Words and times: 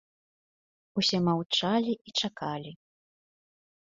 Усе 1.01 1.17
маўчалі 1.27 1.93
і 2.07 2.17
чакалі. 2.25 2.71